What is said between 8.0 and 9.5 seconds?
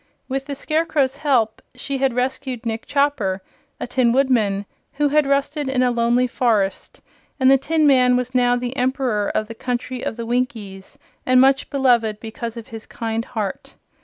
was now the Emperor of